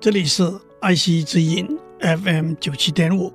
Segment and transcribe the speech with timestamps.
[0.00, 3.30] 这里是爱惜之音 FM 九七点五，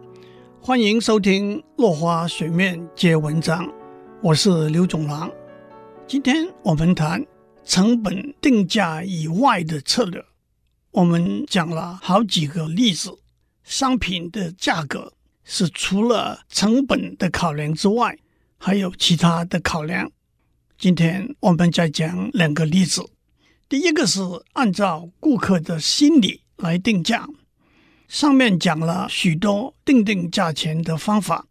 [0.59, 3.71] 欢迎收听落花水面皆文章，
[4.19, 5.31] 我是刘总郎。
[6.07, 7.23] 今天我们谈
[7.63, 10.25] 成本定价以外的策略。
[10.89, 13.15] 我们讲了好几个例子，
[13.63, 15.13] 商品的价格
[15.43, 18.17] 是除了成本的考量之外，
[18.57, 20.11] 还有其他的考量。
[20.79, 23.07] 今天我们再讲两个例子。
[23.69, 24.19] 第一个是
[24.53, 27.27] 按照顾客的心理来定价。
[28.07, 31.47] 上面讲了许多定定价钱的方法，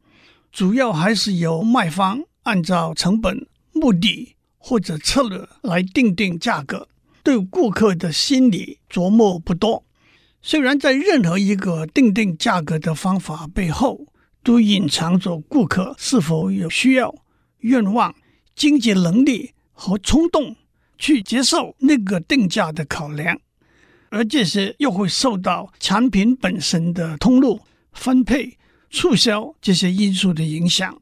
[0.52, 6.88] 主要还是由卖方按照成本、目的或者策略来定定价格。
[7.22, 9.84] 对顾客的心理琢磨不多，
[10.42, 14.06] 虽然在任何一个定定价格的方法背后，
[14.42, 17.14] 都隐藏着顾客是否有需要、
[17.60, 18.14] 愿望、
[18.54, 20.54] 经济能力和冲动
[20.98, 23.40] 去接受那个定价的考量，
[24.14, 27.60] 而这些又会受到产品本身的通路、
[27.92, 28.56] 分配、
[28.90, 30.96] 促销这些因素的影响。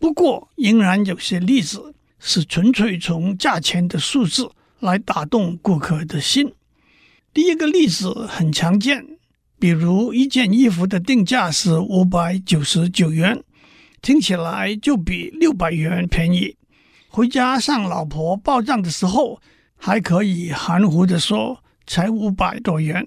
[0.00, 4.50] 不过，仍然有些例子是纯粹从价钱的数字。
[4.80, 6.52] 来打动顾客的心。
[7.32, 9.06] 第一个例子很常见，
[9.58, 13.42] 比如一件衣服的定价是五百九十九元，
[14.02, 16.56] 听起来就比六百元便宜。
[17.08, 19.40] 回家向老婆报账的时候，
[19.76, 23.06] 还可以含糊地说才五百多元。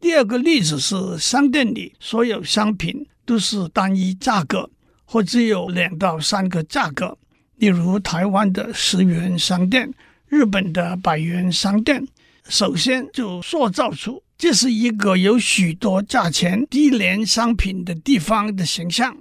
[0.00, 4.70] 第二个例子是商店里所有商品都是单一价格，
[5.04, 7.16] 或只有两到三个价格，
[7.56, 9.92] 例如台湾的十元商店。
[10.28, 12.04] 日本的百元商店，
[12.48, 19.16] 首先就塑造出这是一个有许多价钱低廉商品的地方的形象。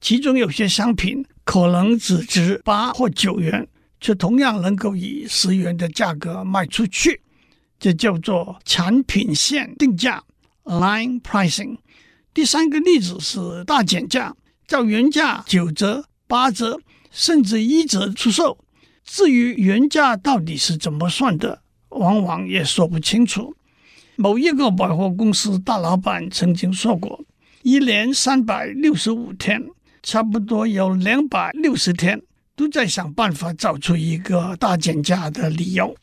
[0.00, 3.66] 其中有些商品可能只值八或九元，
[4.00, 7.20] 却同样能够以十元的价格卖出去，
[7.84, 10.24] 这叫做产品线定价
[10.64, 11.76] （line pricing）。
[12.32, 14.34] 第三个例子是大减价，
[14.66, 18.56] 照原价九折、八折甚至一折出售。
[19.04, 21.60] 至于原价到底是怎么算的，
[21.90, 23.54] 往往也说不清楚。
[24.16, 27.22] 某一个百货公司大老板曾经说过，
[27.64, 29.62] 一年三百六十五天，
[30.02, 32.22] 差不多有两百六十天
[32.56, 35.94] 都在想办法找出一个大减价的理由。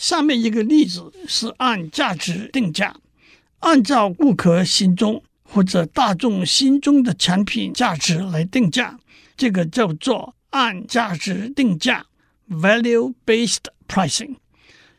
[0.00, 2.96] 下面一个例子是按价值定价，
[3.58, 8.98] 按照顾客心中或者大众心中的产品价值来定价，
[9.36, 12.06] 这个叫做按价值定价。
[12.48, 14.36] Value-based pricing，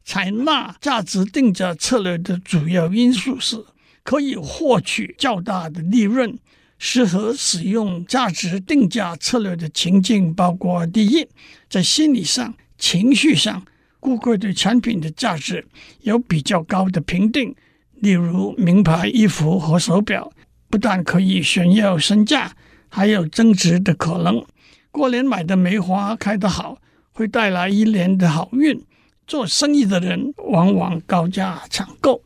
[0.06, 3.66] 采纳价值定价策略的主要因素是
[4.04, 6.38] 可以获取较大的利润。
[6.78, 11.28] 适合使用价值定价策略的情境包括：第一，
[11.68, 13.66] 在心理上、情绪上，
[14.02, 15.66] 顾客对产品的价值
[16.02, 17.56] 有比较高的评定，
[17.94, 20.30] 例如名牌衣服和手表，
[20.70, 22.52] 不但可以炫耀身价，
[22.90, 24.44] 还有增值的可能。
[24.92, 26.80] 过年买的梅花开得好。
[27.14, 28.82] 会带来一年的好运。
[29.28, 32.24] 做生意的人往往高价抢购。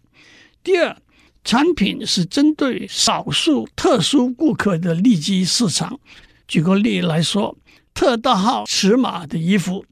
[0.63, 0.95] 第二，
[1.43, 5.99] 产品是针对少数特殊顾客的利基市场。
[6.47, 7.57] 举个例来说，
[7.95, 9.83] 特大号尺码的衣服，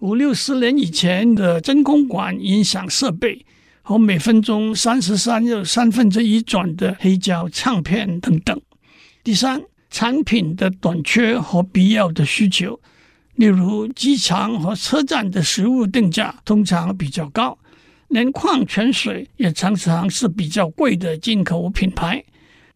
[0.00, 3.44] 五六十年以前的真空管音响设备，
[3.82, 8.60] 和每分钟三十三又三分之一转的黑胶唱片等等。
[9.24, 9.60] 第三，
[9.90, 12.78] 产品的短缺和必要的需求。
[13.34, 17.58] 例如，机场和车站的食物定价通常比较高，
[18.08, 22.24] 连矿泉水也常常是比较贵的进口品牌。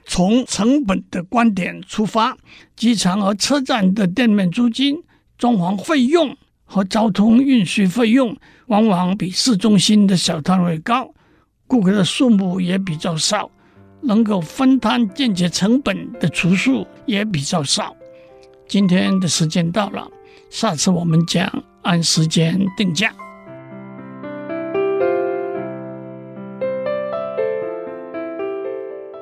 [0.04, 2.37] 从成本的观点出发，
[2.75, 5.00] 机场和车站的店面租金、
[5.39, 6.37] 装潢费用
[6.72, 8.34] 和交通运输费用
[8.69, 11.12] 往往比市中心的小摊位高，
[11.66, 13.50] 顾客的数目也比较少，
[14.00, 17.94] 能够分摊间接成本的厨数也比较少。
[18.66, 20.09] 今天的时间到了。
[20.49, 23.12] 下次我们讲按时间定价。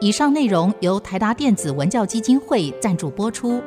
[0.00, 3.61] 以上内容由台达电子文教基金会赞助播出。